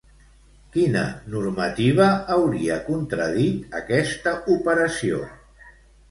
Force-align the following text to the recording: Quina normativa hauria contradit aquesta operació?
Quina 0.75 1.01
normativa 1.33 2.07
hauria 2.35 2.77
contradit 2.87 3.75
aquesta 3.81 4.33
operació? 4.55 5.21